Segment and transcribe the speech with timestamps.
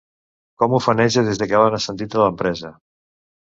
[0.63, 2.75] Com ufaneja des que l'han ascendit a l'empresa!